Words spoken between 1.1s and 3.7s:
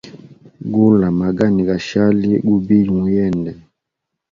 magani gashali gubiye mu yende.